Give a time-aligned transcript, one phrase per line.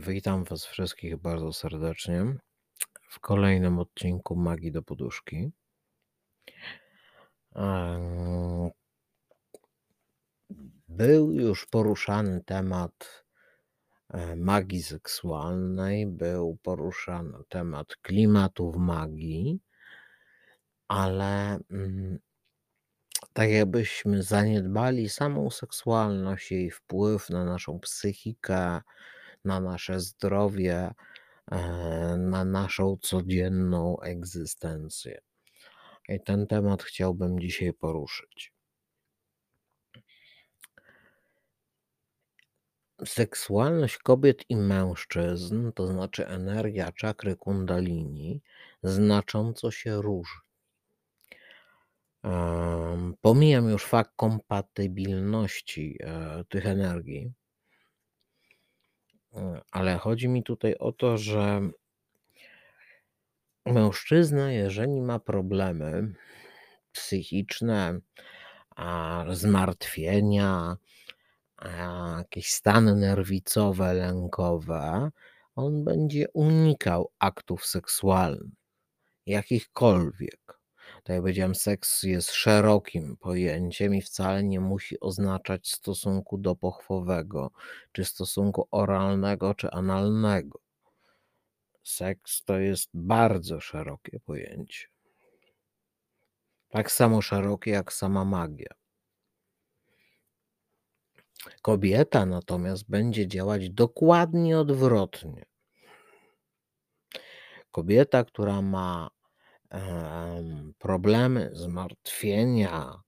[0.00, 2.24] Witam Was wszystkich bardzo serdecznie
[3.08, 5.52] w kolejnym odcinku Magii do Poduszki.
[10.88, 13.24] Był już poruszany temat
[14.10, 19.60] e, magii seksualnej, był poruszany temat klimatu w magii,
[20.88, 22.18] ale mm,
[23.32, 28.80] tak jakbyśmy zaniedbali samą seksualność, jej wpływ na naszą psychikę,
[29.46, 30.94] na nasze zdrowie,
[31.50, 31.58] e,
[32.18, 35.20] na naszą codzienną egzystencję.
[36.08, 38.52] I ten temat chciałbym dzisiaj poruszyć.
[43.04, 48.42] Seksualność kobiet i mężczyzn, to znaczy energia czakry kundalini,
[48.82, 50.46] znacząco się różni.
[53.20, 57.32] Pomijam już fakt kompatybilności e, tych energii,
[59.70, 61.60] ale chodzi mi tutaj o to, że
[63.66, 66.12] mężczyzna, jeżeli ma problemy
[66.92, 68.00] psychiczne,
[68.76, 70.76] a zmartwienia,
[71.56, 71.68] a
[72.18, 75.10] jakieś stany nerwicowe, lękowe,
[75.54, 78.52] on będzie unikał aktów seksualnych,
[79.26, 80.55] jakichkolwiek.
[81.06, 87.50] Tak jak powiedziałem, seks jest szerokim pojęciem i wcale nie musi oznaczać stosunku dopochwowego,
[87.92, 90.60] czy stosunku oralnego, czy analnego.
[91.82, 94.86] Seks to jest bardzo szerokie pojęcie.
[96.68, 98.74] Tak samo szerokie jak sama magia.
[101.62, 105.44] Kobieta natomiast będzie działać dokładnie odwrotnie.
[107.70, 109.15] Kobieta, która ma
[110.78, 113.02] problemy, zmartwienia,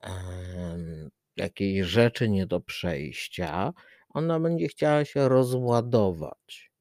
[0.00, 3.72] em, jakieś rzeczy nie do przejścia,
[4.08, 6.72] ona będzie chciała się rozładować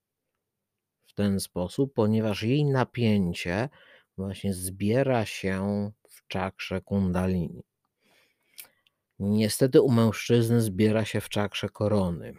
[1.08, 3.70] w ten sposób, ponieważ jej napięcie
[4.18, 7.64] właśnie zbiera się w czakrze kundalini.
[9.20, 12.34] Niestety u mężczyzny zbiera się w czakrze korony.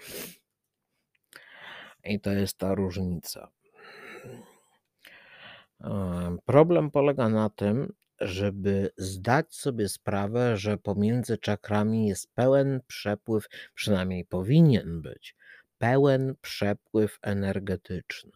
[2.04, 3.50] I to jest ta różnica.
[5.82, 13.48] Em, Problem polega na tym, żeby zdać sobie sprawę, że pomiędzy czakrami jest pełen przepływ,
[13.74, 15.36] przynajmniej powinien być,
[15.78, 18.32] pełen przepływ energetyczny.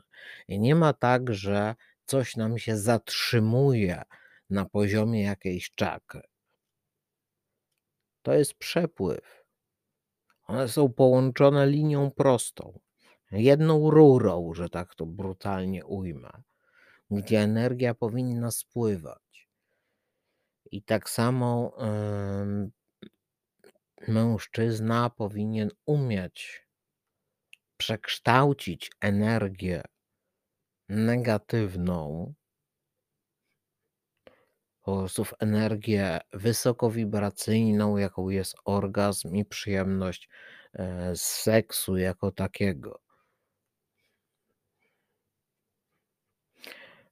[0.49, 1.75] I nie ma tak, że
[2.05, 4.03] coś nam się zatrzymuje
[4.51, 6.23] na poziomie jakiejś czakry.
[8.23, 9.45] To jest przepływ.
[10.47, 12.79] One są połączone linią prostą,
[13.31, 16.31] jedną rurą, że tak to brutalnie ujmę,
[17.11, 19.49] gdzie energia powinna spływać.
[20.71, 21.77] I tak samo
[24.09, 26.67] mężczyzna powinien umieć
[27.77, 29.83] przekształcić energię
[30.89, 32.35] negatywną
[34.87, 40.29] po prostu w energię wysokowibracyjną, jaką jest orgazm i przyjemność
[40.73, 43.06] e, z seksu jako takiego.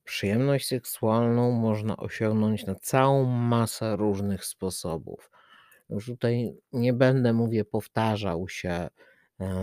[0.04, 5.30] Przyjemność seksualną można osiągnąć na całą masę różnych sposobów.
[5.90, 8.90] Już tutaj nie będę, mówię, powtarzał się e,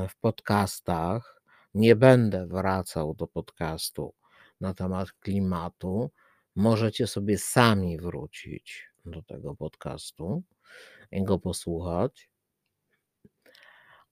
[0.07, 1.41] w podcastach,
[1.73, 4.13] nie będę wracał do podcastu
[4.61, 6.11] na temat klimatu.
[6.55, 10.43] Możecie sobie sami wrócić do tego podcastu
[11.11, 12.29] i go posłuchać.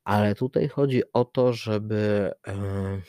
[0.03, 2.31] Ale tutaj chodzi o to, żeby.
[2.47, 3.01] e,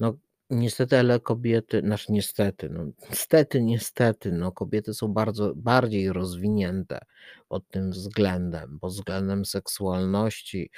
[0.00, 0.14] No,
[0.50, 7.00] niestety, ale kobiety, znaczy niestety, no, niestety, niestety, no, kobiety są bardzo bardziej rozwinięte
[7.48, 10.70] pod tym względem, pod względem seksualności,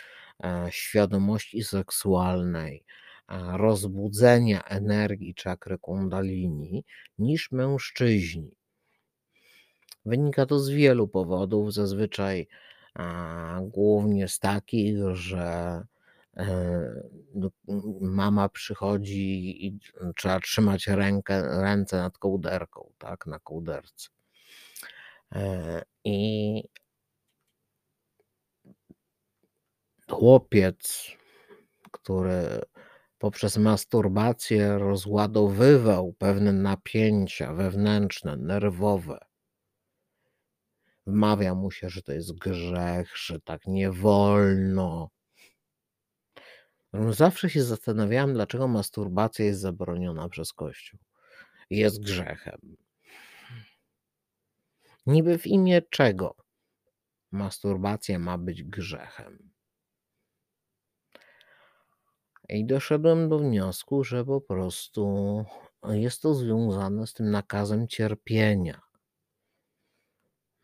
[0.44, 2.84] e, świadomości seksualnej,
[3.28, 6.84] e, rozbudzenia energii czakry kundalini
[7.18, 8.50] niż mężczyźni.
[10.04, 12.48] Wynika to z wielu powodów, zazwyczaj
[13.62, 15.82] głównie z takich, że
[18.00, 19.78] mama przychodzi i
[20.16, 24.08] trzeba trzymać rękę, ręce nad kołderką, tak, na kołderce.
[25.32, 26.62] E, I
[30.10, 31.10] chłopiec,
[31.90, 32.60] który
[33.18, 39.18] poprzez masturbację rozładowywał pewne napięcia wewnętrzne, nerwowe,
[41.06, 45.10] wmawia mu się, że to jest grzech, że tak nie wolno.
[46.92, 51.00] No, Zawsze się zastanawiałem, dlaczego masturbacja jest zabroniona przez Kościół.
[51.70, 52.76] Jest grzechem.
[55.06, 56.36] Niby w imię czego
[57.30, 59.50] masturbacja ma być grzechem?
[62.48, 65.44] I doszedłem do wniosku, że po prostu
[65.88, 68.80] jest to związane z tym nakazem cierpienia.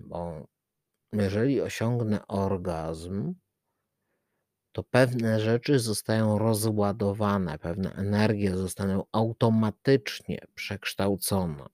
[0.01, 0.47] Bo
[1.13, 3.35] jeżeli osiągnę orgazm,
[4.75, 11.67] to pewne rzeczy zostają rozładowane, pewne energie zostaną automatycznie przekształcone.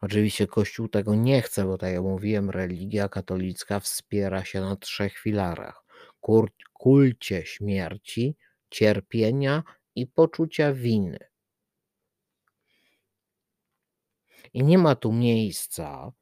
[0.00, 5.18] Oczywiście Kościół tego nie chce, bo tak jak mówiłem, religia katolicka wspiera się na trzech
[5.18, 5.84] filarach:
[6.72, 8.36] kulcie śmierci,
[8.70, 9.62] cierpienia
[9.94, 11.18] i poczucia winy.
[14.52, 16.12] I nie ma tu miejsca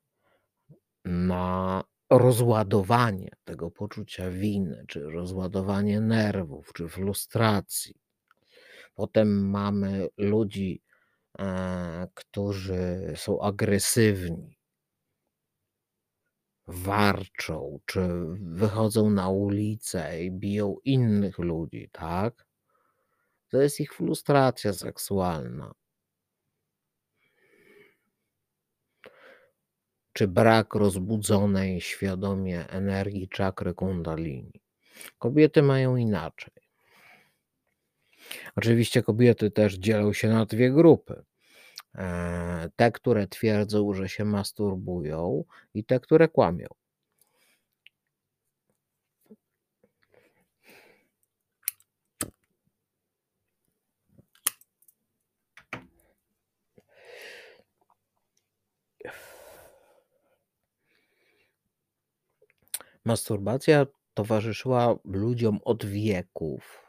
[1.04, 7.94] na rozładowanie tego poczucia winy, czy rozładowanie nerwów, czy frustracji.
[8.94, 10.82] Potem mamy ludzi,
[11.38, 14.58] e, którzy są agresywni,
[16.66, 18.00] warczą, czy
[18.40, 22.46] wychodzą na ulicę i biją innych ludzi, tak?
[23.50, 25.72] To jest ich frustracja seksualna.
[30.16, 34.60] Czy brak rozbudzonej świadomie energii czakry kundalini.
[35.18, 36.54] Kobiety mają inaczej.
[38.56, 41.22] Oczywiście kobiety też dzielą się na dwie grupy.
[41.94, 46.66] E, te, które twierdzą, że się masturbują, i te, które kłamią.
[63.06, 66.86] Masturbacja towarzyszyła ludziom od wieków.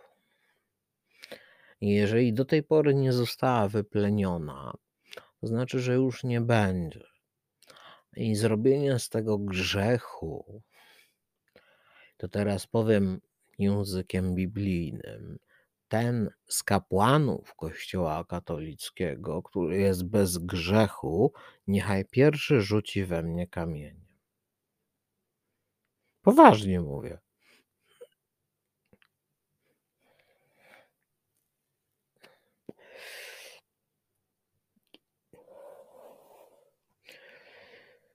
[1.81, 4.73] Jeżeli do tej pory nie została wypleniona,
[5.41, 7.03] to znaczy, że już nie będzie.
[8.15, 10.61] I zrobienie z tego grzechu,
[12.17, 13.21] to teraz powiem
[13.59, 15.39] językiem biblijnym,
[15.87, 21.33] ten z kapłanów Kościoła katolickiego, który jest bez grzechu,
[21.67, 24.06] niechaj pierwszy rzuci we mnie kamienie.
[26.27, 27.17] Poważnie mówię.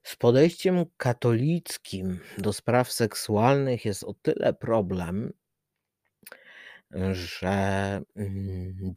[0.03, 5.33] Z podejściem katolickim do spraw seksualnych jest o tyle problem,
[7.13, 8.95] że mm,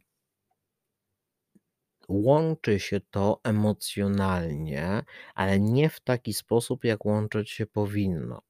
[2.08, 5.02] łączy się to emocjonalnie,
[5.34, 8.45] ale nie w taki sposób, jak łączyć się powinno.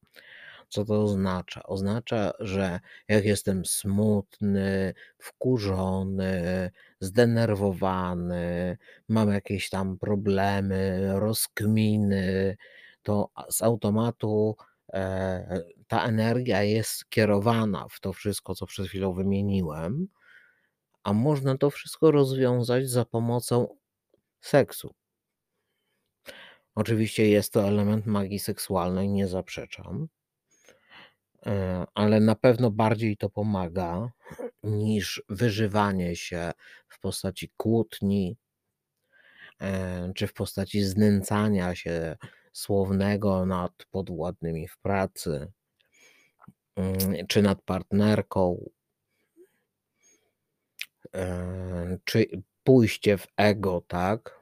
[0.69, 1.63] Co to oznacza?
[1.63, 8.77] Oznacza, że jak jestem smutny, wkurzony, zdenerwowany,
[9.09, 12.57] mam jakieś tam problemy, rozkminy,
[13.03, 14.55] to z automatu
[14.93, 20.07] e, ta energia jest kierowana w to wszystko, co przed chwilą wymieniłem,
[21.03, 23.77] a można to wszystko rozwiązać za pomocą
[24.41, 24.93] seksu.
[26.75, 30.07] Oczywiście jest to element magii seksualnej, nie zaprzeczam.
[31.47, 34.09] E, ale na pewno bardziej to pomaga
[34.63, 36.51] niż wyżywanie się
[36.87, 38.37] w postaci kłótni,
[39.61, 42.17] e, czy w postaci znęcania się
[42.53, 45.51] słownego nad podwładnymi w pracy,
[46.75, 48.69] mm, czy nad partnerką,
[51.15, 52.25] e, czy
[52.63, 54.39] pójście w ego, tak?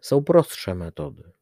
[0.00, 1.33] Są prostsze metody.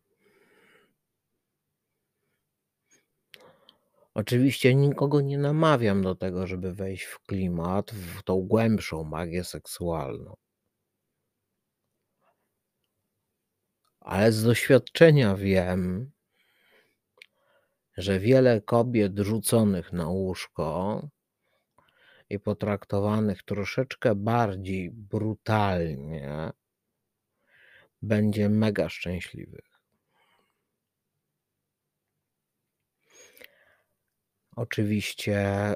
[4.14, 10.36] Oczywiście nikogo nie namawiam do tego, żeby wejść w klimat, w tą głębszą magię seksualną.
[14.00, 16.10] Ale z doświadczenia wiem,
[17.96, 21.02] że wiele kobiet rzuconych na łóżko
[22.30, 26.52] i potraktowanych troszeczkę bardziej brutalnie
[28.02, 29.71] będzie mega szczęśliwych.
[34.56, 35.74] Oczywiście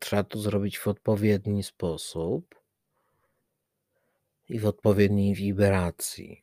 [0.00, 2.54] trzeba to zrobić w odpowiedni sposób
[4.48, 6.42] i w odpowiedniej wibracji.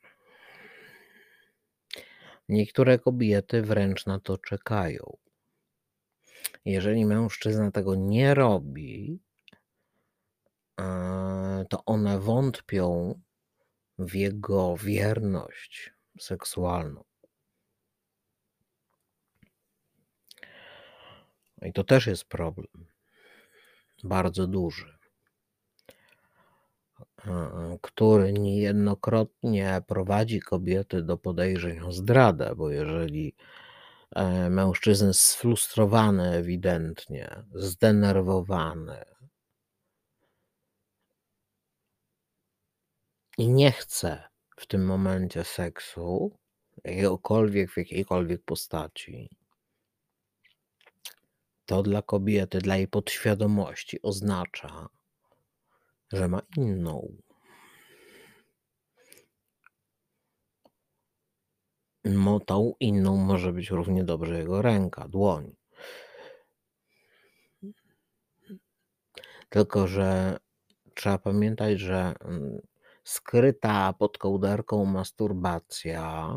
[2.49, 5.17] Niektóre kobiety wręcz na to czekają.
[6.65, 9.19] Jeżeli mężczyzna tego nie robi,
[10.79, 13.19] e, to one wątpią
[13.99, 17.10] w jego wierność seksualną.
[21.61, 22.85] I to też jest problem.
[24.03, 25.01] Bardzo duży.
[27.27, 33.35] E, który niejednokrotnie prowadzi kobiety do podejrzeń o zdradę, bo jeżeli
[34.15, 39.03] e, mężczyzny sfrustrowany ewidentnie, zdenerwowany.
[43.37, 44.23] I nie chce
[44.57, 46.37] w tym momencie seksu,
[46.83, 49.40] jakiegokolwiek, w jakiejkolwiek postaci.
[51.65, 54.87] To dla kobiety, dla jej podświadomości oznacza,
[56.13, 57.17] że ma inną.
[62.03, 65.55] No, tą inną może być równie dobrze jego ręka, dłoń.
[69.49, 70.37] Tylko, że
[70.95, 72.61] trzeba pamiętać, że mm,
[73.03, 76.27] skryta pod kołderką masturbacja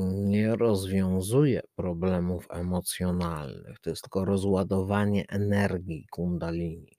[0.00, 3.78] nie rozwiązuje problemów emocjonalnych.
[3.80, 6.96] To jest tylko rozładowanie energii kundalini.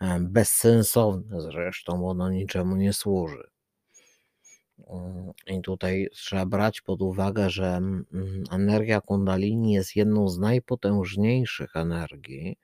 [0.00, 3.50] E, bezsensowne zresztą, bo ono niczemu nie służy.
[4.90, 8.04] Mm, I tutaj trzeba brać pod uwagę, że mm,
[8.50, 12.58] energia kundalini jest jedną z najpotężniejszych energii,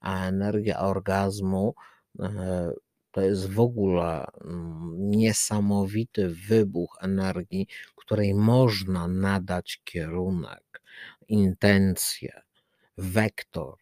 [0.00, 1.74] a energia orgazmu
[2.20, 2.72] e,
[3.12, 10.82] to jest w ogóle mm, niesamowity wybuch energii, której można nadać kierunek,
[11.28, 12.42] intencję,
[12.98, 13.74] wektor.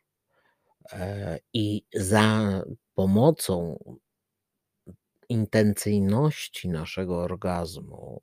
[0.93, 2.63] E, I za
[2.95, 3.79] pomocą
[5.29, 8.23] intencyjności naszego orgazmu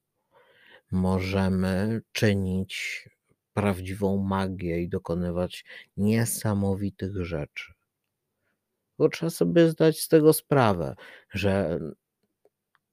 [0.91, 3.09] możemy czynić
[3.53, 5.65] prawdziwą magię i dokonywać
[5.97, 7.74] niesamowitych rzeczy.
[8.97, 10.95] Bo trzeba sobie zdać z tego sprawę,
[11.29, 11.79] że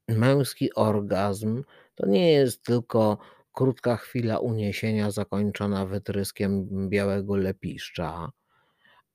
[0.09, 3.19] męski orgazm to nie jest tylko
[3.53, 8.31] krótka chwila uniesienia zakończona wytryskiem białego lepiszcza,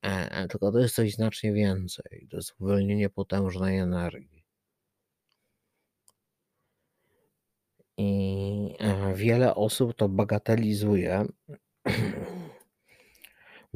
[0.06, 2.28] e, e, tylko to jest coś znacznie więcej.
[2.32, 4.46] To jest uwolnienie potężnej energii.
[7.98, 11.26] I e, wiele osób to bagatelizuje.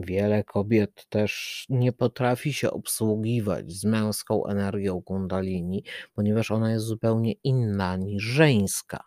[0.01, 7.33] Wiele kobiet też nie potrafi się obsługiwać z męską energią kundalini, ponieważ ona jest zupełnie
[7.43, 9.03] inna niż żeńska.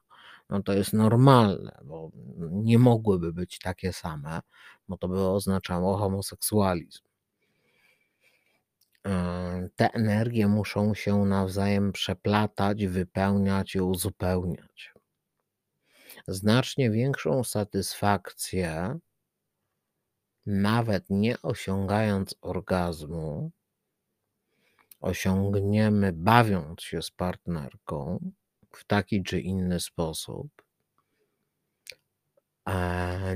[0.50, 2.10] No to jest normalne, bo
[2.50, 4.40] nie mogłyby być takie same,
[4.88, 7.02] bo to by oznaczało homoseksualizm.
[9.06, 14.94] E, te energie muszą się nawzajem przeplatać, wypełniać i uzupełniać.
[16.28, 18.98] Znacznie większą satysfakcję
[20.46, 23.50] nawet nie osiągając orgazmu,
[25.00, 28.30] osiągniemy bawiąc się z partnerką
[28.70, 30.48] w taki czy inny sposób,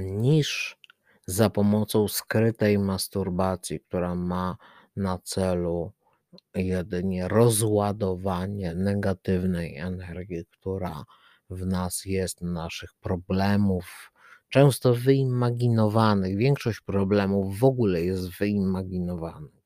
[0.00, 0.78] niż
[1.26, 4.56] za pomocą skrytej masturbacji, która ma
[4.96, 5.92] na celu
[6.54, 11.04] jedynie rozładowanie negatywnej energii, która
[11.50, 14.12] w nas jest, naszych problemów,
[14.48, 16.36] często wyimaginowanych.
[16.36, 19.58] Większość problemów w ogóle jest wyimaginowanych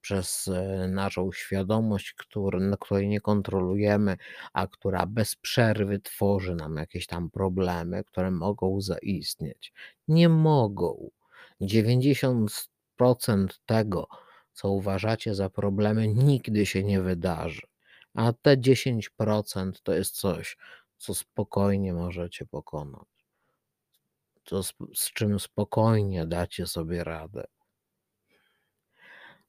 [0.00, 4.16] przez e, naszą świadomość, który, na której nie kontrolujemy,
[4.52, 9.72] a która bez przerwy tworzy nam jakieś tam problemy, które mogą zaistnieć.
[10.08, 11.10] Nie mogą.
[11.60, 12.48] 90%
[13.66, 14.08] tego,
[14.52, 17.62] co uważacie za problemy, nigdy się nie wydarzy.
[18.14, 20.56] A te 10% to jest coś,
[20.96, 23.17] co spokojnie możecie pokonać
[24.48, 27.46] to z, z czym spokojnie dacie sobie radę.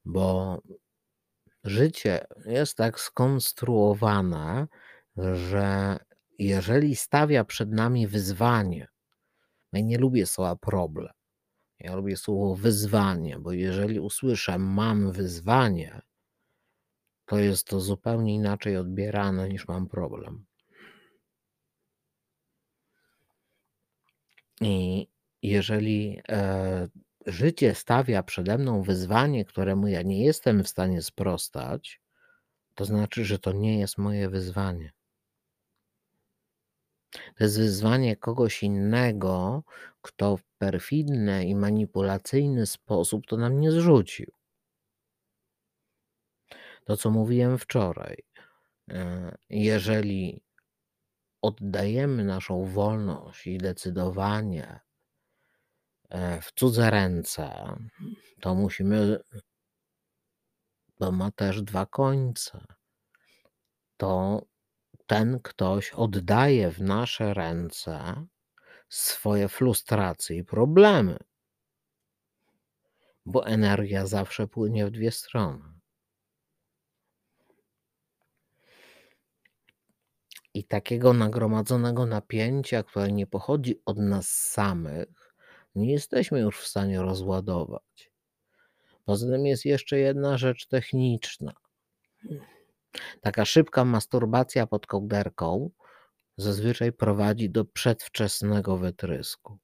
[0.05, 0.57] Bo
[1.63, 4.67] życie jest tak skonstruowane,
[5.17, 5.97] że
[6.39, 8.87] jeżeli stawia przed nami wyzwanie,
[9.73, 11.13] ja nie lubię słowa problem,
[11.79, 16.01] ja lubię słowo wyzwanie, bo jeżeli usłyszę mam wyzwanie,
[17.25, 20.48] to jest to zupełnie inaczej odbierane niż mam problem.
[24.61, 25.07] I
[25.41, 26.87] jeżeli e,
[27.25, 32.01] życie stawia przede mną wyzwanie, któremu ja nie jestem w stanie sprostać,
[32.75, 34.91] to znaczy, że to nie jest moje wyzwanie.
[37.11, 39.63] To jest wyzwanie kogoś innego,
[40.01, 44.31] kto w perfidny i manipulacyjny sposób to nam nie zrzucił.
[46.83, 48.17] To, co mówiłem wczoraj.
[48.89, 50.41] E, jeżeli
[51.41, 54.79] oddajemy naszą wolność i decydowanie
[56.09, 57.75] e, w cudze ręce,
[58.41, 59.19] to musimy,
[60.99, 62.65] to ma też dwa końce.
[63.97, 64.41] To
[65.07, 68.25] ten ktoś oddaje w nasze ręce
[68.89, 71.17] swoje frustracje i problemy,
[73.25, 75.78] bo energia zawsze płynie w dwie strony.
[80.53, 85.33] I takiego nagromadzonego napięcia, które nie pochodzi od nas samych,
[85.75, 88.11] nie jesteśmy już w stanie rozładować.
[89.05, 91.53] Poza tym jest jeszcze jedna rzecz techniczna.
[93.21, 95.69] Taka szybka masturbacja pod kołderką
[96.37, 99.57] zazwyczaj prowadzi do przedwczesnego wytrysku.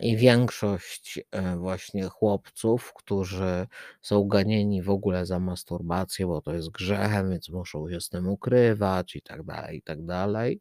[0.00, 3.66] I większość e, właśnie chłopców, którzy
[4.02, 8.28] są ganieni w ogóle za masturbację, bo to jest grzechem, więc muszą się z tym
[8.28, 10.60] ukrywać i tak dalej, i tak dalej,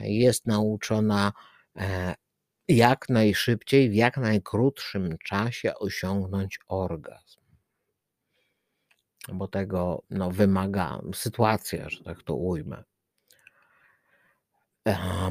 [0.00, 1.32] jest nauczona
[1.76, 2.14] e,
[2.68, 7.40] jak najszybciej, w jak najkrótszym czasie osiągnąć orgazm.
[9.32, 12.84] Bo tego no, wymaga sytuacja, że tak to ujmę.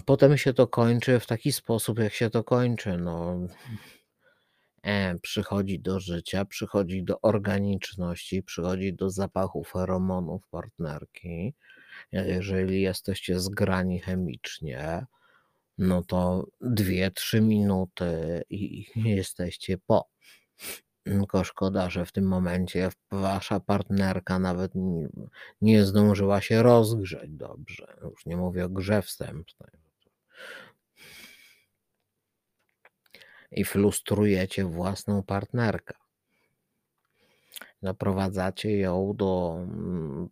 [0.05, 2.97] Potem się to kończy w taki sposób, jak się to kończy.
[2.97, 3.39] No,
[4.83, 11.53] e, przychodzi do życia, przychodzi do organiczności, przychodzi do zapachu feromonów partnerki.
[12.11, 15.05] Jeżeli jesteście zgrani chemicznie,
[15.77, 20.09] no to 2-3 minuty i jesteście po.
[21.03, 24.71] Tylko szkoda, że w tym momencie wasza partnerka nawet
[25.61, 27.97] nie, zdążyła się rozgrzeć dobrze.
[28.01, 29.71] Już nie mówię o grze wstępnej.
[33.51, 35.93] I frustrujecie własną partnerkę.
[37.81, 40.29] Zaprowadzacie ją do mm,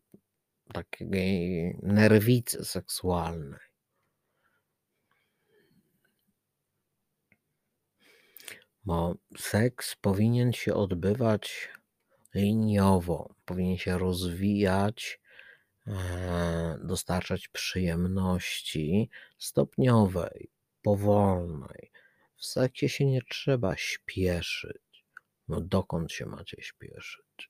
[0.74, 3.67] takiej nerwicy seksualnej.
[8.88, 11.70] Bo seks powinien się odbywać
[12.36, 15.20] liniowo, powinien się rozwijać,
[15.88, 20.50] e, dostarczać przyjemności stopniowej,
[20.82, 21.92] powolnej.
[22.36, 25.06] W seksie się nie trzeba śpieszyć.
[25.48, 27.48] No dokąd się macie śpieszyć?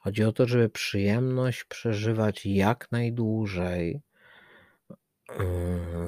[0.00, 4.00] Chodzi o to, żeby przyjemność przeżywać jak najdłużej,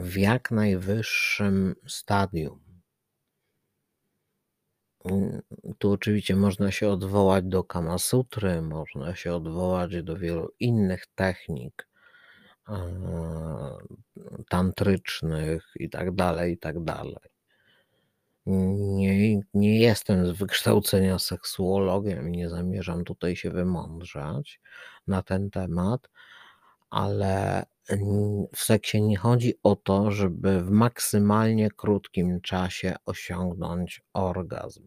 [0.02, 2.69] w jak najwyższym stadium.
[5.78, 11.88] Tu oczywiście można się odwołać do Kamasutry, można się odwołać do wielu innych technik
[14.48, 17.30] tantrycznych i tak dalej, i tak dalej.
[18.46, 24.60] Nie, nie jestem z wykształcenia seksuologiem i nie zamierzam tutaj się wymądrzać
[25.06, 26.08] na ten temat,
[26.90, 27.66] ale
[28.56, 34.86] w seksie nie chodzi o to, żeby w maksymalnie krótkim czasie osiągnąć orgazm.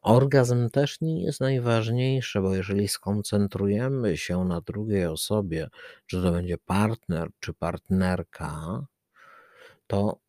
[0.00, 5.68] Orgazm też nie jest najważniejszy, bo jeżeli skoncentrujemy się na drugiej osobie,
[6.06, 8.80] czy to będzie partner, czy partnerka,
[9.86, 10.20] to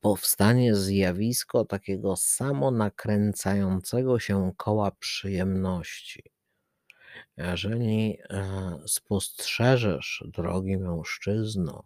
[0.00, 6.35] powstanie zjawisko takiego samonakręcającego się koła przyjemności.
[7.36, 11.84] Jeżeli e, spostrzeżesz, drogi mężczyzno,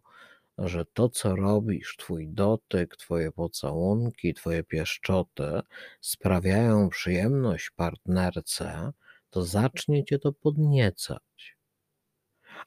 [0.58, 5.60] że to, co robisz, twój dotyk, twoje pocałunki, twoje pieszczoty
[6.00, 8.92] sprawiają przyjemność partnerce,
[9.30, 11.56] to zacznie cię to podniecać.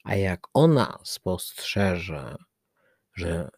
[0.03, 2.35] A jak ona spostrzeże,
[3.15, 3.49] że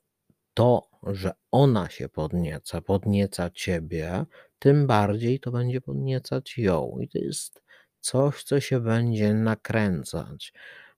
[0.53, 4.25] to, że ona się podnieca, podnieca ciebie,
[4.59, 6.97] tym bardziej to będzie podniecać ją.
[7.01, 7.64] I to jest
[8.05, 10.53] coś, co się będzie nakręcać,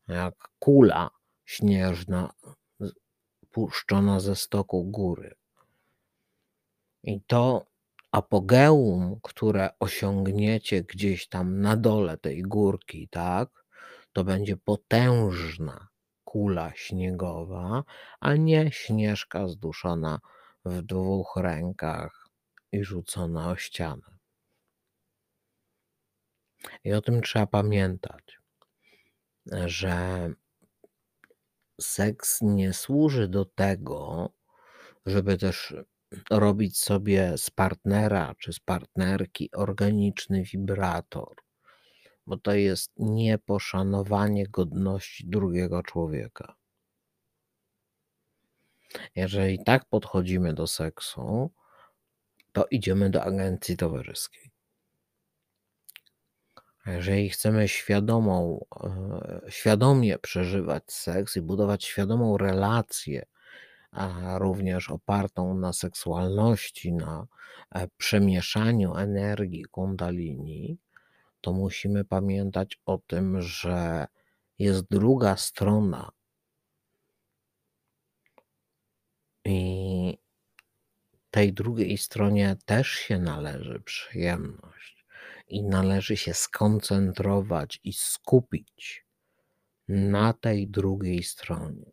[0.07, 1.09] jak kula
[1.45, 2.33] śnieżna
[3.51, 5.35] puszczona ze stoku góry.
[7.03, 7.65] I to
[8.11, 13.65] apogeum, które osiągniecie gdzieś tam na dole tej górki, tak,
[14.13, 15.87] to będzie potężna
[16.23, 17.83] kula śniegowa,
[18.19, 20.19] a nie śnieżka zduszona
[20.65, 22.29] w dwóch rękach
[22.71, 24.16] i rzucona o ścianę.
[26.83, 28.39] I o tym trzeba pamiętać,
[29.65, 30.29] że
[31.81, 34.29] seks nie służy do tego,
[35.05, 35.75] żeby też
[36.29, 41.35] robić sobie z partnera czy z partnerki organiczny wibrator,
[42.27, 46.55] bo to jest nieposzanowanie godności drugiego człowieka.
[49.15, 51.51] Jeżeli tak podchodzimy do seksu,
[52.51, 54.56] to idziemy do agencji towarzyskiej.
[56.87, 63.25] Jeżeli chcemy świadomą, e, świadomie przeżywać seks i budować świadomą relację,
[63.91, 67.27] a również opartą na seksualności, na
[67.71, 70.77] e, przemieszaniu energii kundalini,
[71.41, 74.07] to musimy pamiętać o tym, że
[74.59, 76.11] jest druga strona.
[79.45, 80.17] I
[81.31, 84.96] tej drugiej stronie też się należy przyjemność
[85.47, 89.05] i należy się skoncentrować i skupić
[89.87, 91.91] na tej drugiej stronie.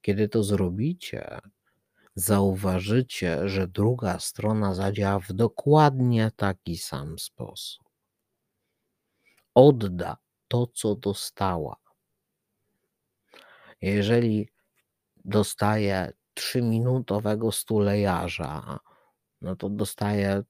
[0.00, 1.38] Kiedy to zrobicie,
[2.14, 7.84] zauważycie, że druga strona zadziała w dokładnie taki sam sposób.
[9.54, 10.16] Odda
[10.48, 11.76] to, co dostała.
[13.80, 14.48] Jeżeli
[15.24, 18.78] dostaje trzyminutowego stulejarza,
[19.40, 20.42] no to dostaje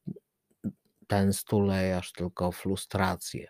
[1.09, 3.49] ten stulejarz tylko frustrację.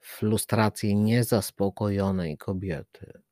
[0.00, 3.22] Frustrację niezaspokojonej kobiety.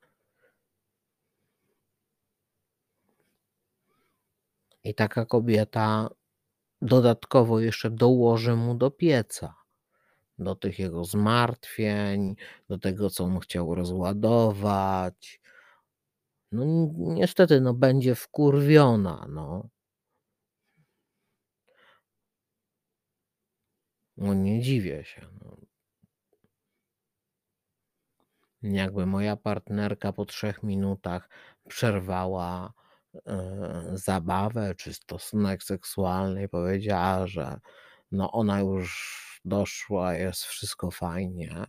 [4.83, 6.09] I taka kobieta
[6.81, 9.55] dodatkowo jeszcze dołoży mu do pieca,
[10.39, 12.35] do tych jego zmartwień,
[12.69, 15.41] do tego, co on chciał rozładować.
[16.51, 16.65] No
[16.97, 19.69] niestety, no będzie wkurwiona, no.
[24.17, 25.21] No nie dziwię się.
[25.41, 25.57] No.
[28.63, 31.29] Jakby moja partnerka po trzech minutach
[31.67, 32.73] przerwała
[33.27, 37.59] e, zabawę czy stosunek seksualny i powiedziała, że
[38.11, 41.65] no ona już doszła, jest wszystko fajnie,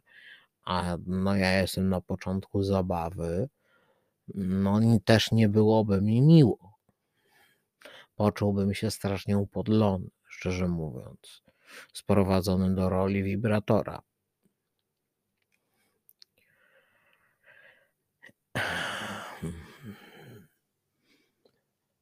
[0.64, 3.48] a no ja jestem na początku zabawy,
[4.34, 6.78] no też nie byłoby mi miło.
[8.16, 11.45] Poczułbym się strasznie upodlony, szczerze mówiąc,
[11.92, 14.02] sprowadzony do roli wibratora.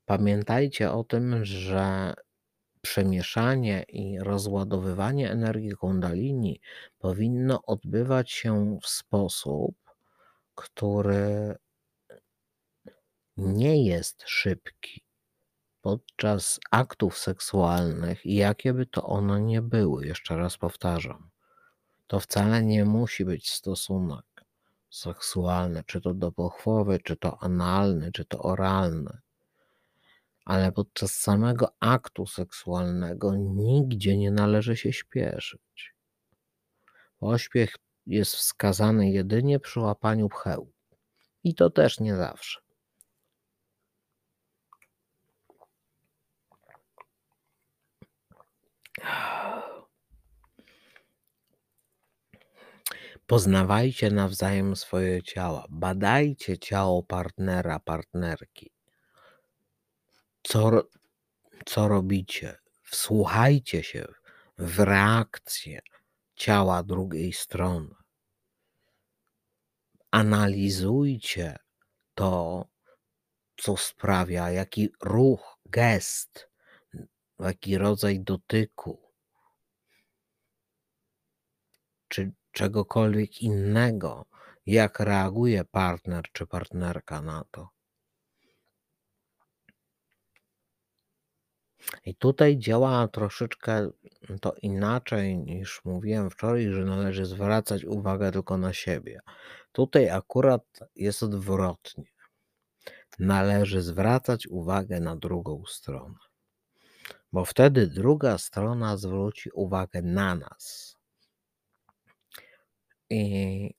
[0.07, 2.15] Pamiętajcie o tym, że
[2.81, 6.61] przemieszanie i rozładowywanie energii kundalini
[6.99, 9.77] powinno odbywać się w sposób,
[10.55, 11.55] który
[13.37, 15.04] nie jest szybki
[15.85, 21.31] podczas aktów seksualnych, jakie by to one nie były, jeszcze raz powtarzam.
[22.07, 24.25] To wcale nie musi być stosunek
[24.91, 29.19] seksualny, czy to do pochwowy, czy to analny, czy to oralny
[30.45, 35.95] ale podczas samego aktu seksualnego nigdzie nie należy się śpieszyć.
[37.19, 40.73] Pośpiech jest wskazany jedynie przy łapaniu pcheł.
[41.45, 42.64] I to też nie zawsze.
[53.27, 58.75] Poznawajcie nawzajem swoje ciała, badajcie ciało partnera, partnerki
[60.45, 60.89] co,
[61.67, 62.57] co robicie.
[62.83, 64.07] Wsłuchajcie się
[64.59, 65.81] w reakcję
[66.37, 67.95] ciała drugiej strony.
[70.11, 71.57] Analizujcie
[72.15, 72.65] to,
[73.57, 76.49] co sprawia, jaki ruch, gest,
[77.39, 79.03] jaki rodzaj dotyku,
[82.09, 84.25] czy czegokolwiek innego,
[84.67, 87.69] jak reaguje partner czy partnerka na to.
[92.05, 93.91] I tutaj działa troszeczkę
[94.41, 99.21] to inaczej niż mówiłem wczoraj, że należy zwracać uwagę tylko na siebie.
[99.73, 100.65] Tutaj akurat
[100.97, 102.05] jest odwrotnie.
[103.19, 106.19] Należy zwracać uwagę na drugą stronę,
[107.33, 110.94] bo wtedy druga strona zwróci uwagę na nas.
[113.15, 113.75] I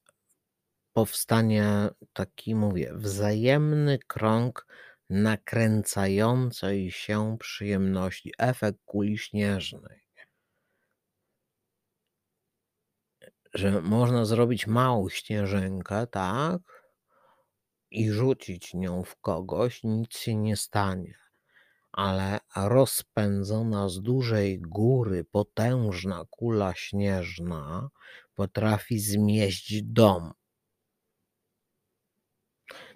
[0.94, 4.68] powstanie taki, mówię, wzajemny krąg
[5.10, 10.00] nakręcającej się przyjemności, efekt kuli śnieżnej.
[13.54, 16.62] Że można zrobić małą śnieżynkę, tak?
[17.92, 21.18] I rzucić nią w kogoś, nic się nie stanie.
[21.92, 27.90] Ale rozpędzona z dużej góry potężna kula śnieżna
[28.36, 30.34] potrafi zmieść dom.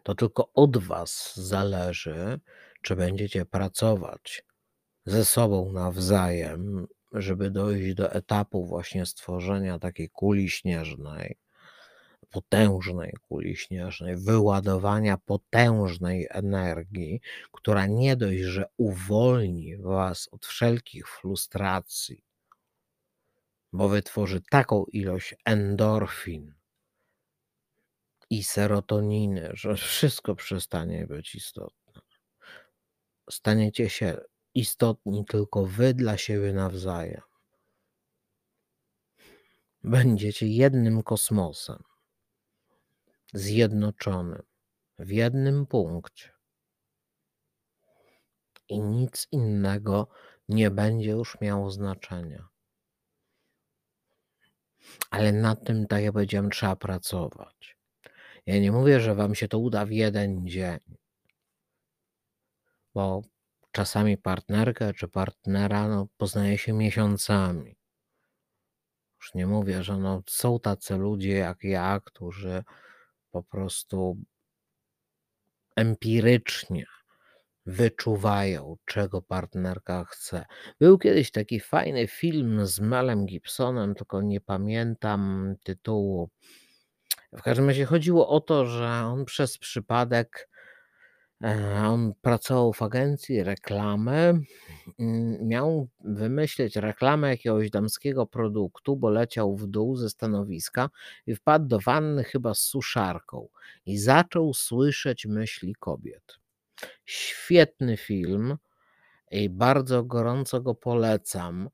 [0.04, 2.40] To tylko od Was zależy,
[2.82, 4.44] czy będziecie pracować
[5.06, 11.38] ze sobą nawzajem, żeby dojść do etapu właśnie stworzenia takiej kuli śnieżnej,
[12.30, 17.22] potężnej kuli śnieżnej, wyładowania potężnej energii,
[17.52, 22.24] która nie dość, że uwolni Was od wszelkich frustracji,
[23.72, 26.60] bo wytworzy taką ilość endorfin,
[28.30, 32.02] i serotoniny, że wszystko przestanie być istotne.
[33.30, 34.18] Staniecie się
[34.56, 37.22] istotni tylko wy dla siebie nawzajem.
[39.84, 41.84] Będziecie jednym kosmosem,
[43.34, 44.44] zjednoczonym
[45.00, 46.32] w jednym punkcie.
[48.70, 50.08] I nic innego
[50.50, 52.50] nie będzie już miało znaczenia.
[55.10, 57.78] Ale nad tym, tak jak powiedziałem, trzeba pracować.
[58.46, 60.80] Ja nie mówię, że wam się to uda w jeden dzień.
[62.94, 63.22] bo
[63.72, 67.76] czasami partnerkę czy partnera, no, poznaje się miesiącami.
[69.22, 72.64] Już nie mówię, że no, są tacy ludzie jak ja, którzy
[73.32, 74.18] po prostu
[75.76, 76.86] empirycznie
[77.66, 80.46] wyczuwają, czego partnerka chce.
[80.80, 86.30] Był kiedyś taki fajny film z Melem Gibsonem, tylko nie pamiętam tytułu.
[87.34, 90.50] W każdym razie chodziło o to, że on przez przypadek
[91.44, 94.40] e, on pracował w agencji reklamy.
[95.00, 100.90] mm, Miał wymyślić reklamę jakiegoś damskiego produktu, bo leciał w dół ze stanowiska
[101.28, 103.48] i wpadł do wanny chyba z suszarką
[103.86, 106.39] i zaczął słyszeć myśli kobiet.
[107.06, 108.58] Świetny film
[109.32, 111.70] i bardzo gorąco go polecam.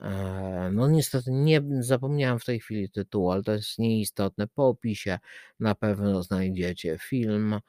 [0.00, 4.46] E, No niestety nie zapomniałem w tej chwili tytułu, ale to jest nieistotne.
[4.48, 5.18] Po opisie
[5.60, 7.60] na pewno znajdziecie film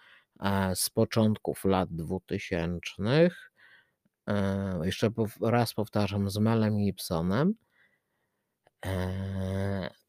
[0.41, 3.29] e, z początków lat 2000.
[4.27, 5.09] E, Jeszcze
[5.41, 7.53] raz powtarzam, z Melem Gibsonem,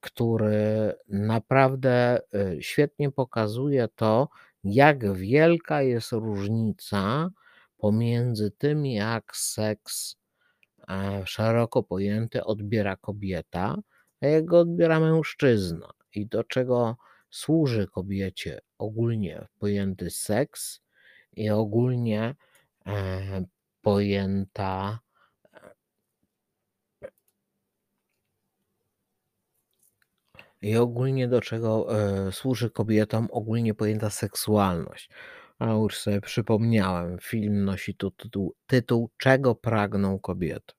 [0.00, 2.20] który naprawdę
[2.60, 4.28] świetnie pokazuje to,
[4.64, 7.30] jak wielka jest różnica
[7.78, 10.16] pomiędzy tym, jak seks
[10.88, 13.76] e, szeroko pojęty odbiera kobieta,
[14.20, 15.90] a jak go odbiera mężczyzna.
[16.14, 16.96] I do czego
[17.30, 20.80] służy kobiecie ogólnie pojęty seks
[21.36, 22.34] i ogólnie
[22.86, 23.44] e,
[23.82, 25.00] pojęta
[30.62, 35.10] i ogólnie do czego e, służy kobietom ogólnie pojęta seksualność.
[35.58, 40.74] A już sobie przypomniałem, film nosi tu tytuł, tytuł Czego pragną kobiety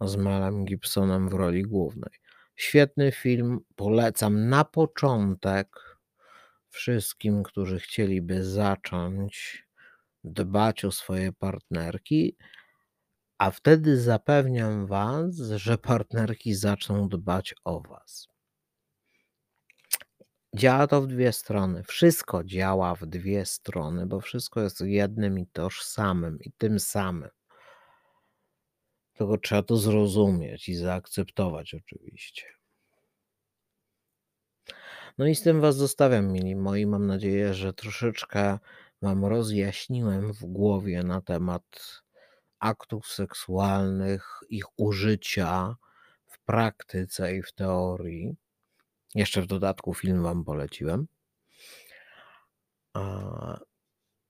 [0.00, 2.12] z Melem Gibsonem w roli głównej.
[2.56, 5.96] Świetny film, polecam na początek
[6.68, 9.64] wszystkim, którzy chcieliby zacząć
[10.24, 12.36] dbać o swoje partnerki,
[13.38, 18.33] a wtedy zapewniam Was, że partnerki zaczną dbać o Was.
[20.54, 21.82] Działa to w dwie strony.
[21.82, 27.30] Wszystko działa w dwie strony, bo wszystko jest jednym i tożsamym i tym samym.
[29.14, 32.46] Tylko trzeba to zrozumieć i zaakceptować oczywiście.
[35.18, 36.86] No i z tym Was zostawiam, mili moi.
[36.86, 38.58] Mam nadzieję, że troszeczkę
[39.02, 42.02] Wam rozjaśniłem w głowie na temat
[42.58, 45.76] aktów seksualnych, ich użycia
[46.26, 48.36] w praktyce i w teorii.
[49.14, 51.06] Jeszcze w dodatku film Wam poleciłem.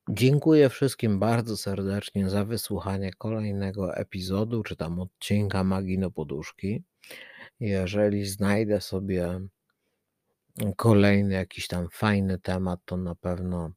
[0.08, 6.84] Dziękuję wszystkim bardzo serdecznie za wysłuchanie kolejnego epizodu, czy tam odcinka Magii Poduszki.
[7.60, 9.40] Jeżeli znajdę sobie
[10.76, 13.70] kolejny jakiś tam fajny temat, to na pewno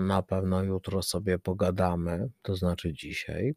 [0.00, 3.54] na pewno jutro sobie pogadamy, to znaczy dzisiaj.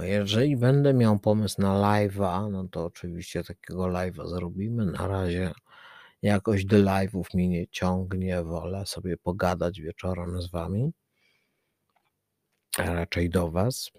[0.00, 4.86] Jeżeli będę miał pomysł na live'a, no to oczywiście takiego live'a zrobimy.
[4.86, 5.52] Na razie
[6.22, 10.92] jakoś do live'ów mnie nie ciągnie, wolę sobie pogadać wieczorem z wami,
[12.78, 13.90] a raczej do was,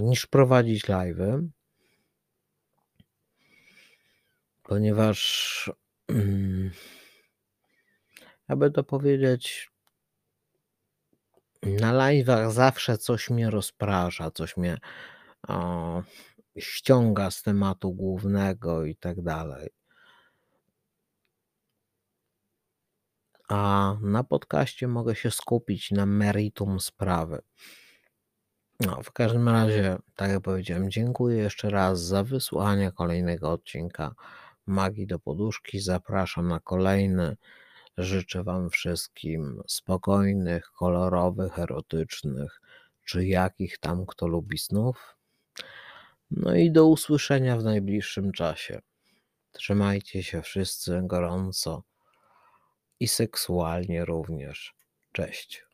[0.00, 1.48] niż prowadzić live'y,
[4.62, 5.70] ponieważ
[6.08, 6.70] mm,
[8.48, 9.70] aby to powiedzieć,
[11.62, 14.78] na live'ach zawsze coś mnie rozprasza, coś mnie
[15.48, 16.02] o,
[16.58, 19.70] ściąga z tematu głównego i tak dalej.
[23.48, 27.42] A na podcaście mogę się skupić na meritum sprawy.
[28.80, 34.14] No, w każdym razie, tak jak powiedziałem, dziękuję jeszcze raz za wysłuchanie kolejnego odcinka
[34.66, 35.80] Magii do Poduszki.
[35.80, 37.36] Zapraszam na kolejny.
[38.02, 42.60] Życzę Wam wszystkim spokojnych, kolorowych, erotycznych,
[43.04, 45.16] czy jakich tam kto lubi snów.
[46.30, 48.80] No i do usłyszenia w najbliższym czasie.
[49.52, 51.82] Trzymajcie się wszyscy gorąco
[53.00, 54.74] i seksualnie również.
[55.12, 55.69] Cześć.